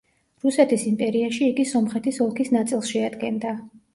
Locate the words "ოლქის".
2.27-2.51